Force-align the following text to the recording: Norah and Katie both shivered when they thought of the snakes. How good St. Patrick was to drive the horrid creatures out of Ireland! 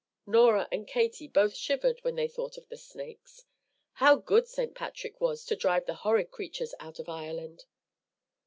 Norah 0.25 0.67
and 0.71 0.87
Katie 0.87 1.27
both 1.27 1.55
shivered 1.55 1.99
when 2.03 2.15
they 2.15 2.27
thought 2.27 2.57
of 2.57 2.67
the 2.69 2.75
snakes. 2.75 3.45
How 3.93 4.15
good 4.15 4.47
St. 4.47 4.73
Patrick 4.73 5.21
was 5.21 5.45
to 5.45 5.55
drive 5.55 5.85
the 5.85 5.93
horrid 5.93 6.31
creatures 6.31 6.73
out 6.79 6.97
of 6.97 7.07
Ireland! 7.07 7.65